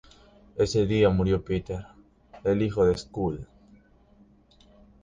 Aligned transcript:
Ese 0.57 0.87
día 0.87 1.11
murió 1.11 1.45
Peter, 1.45 1.85
el 2.43 2.63
hijo 2.63 2.85
de 2.87 2.97
Skule. 2.97 3.45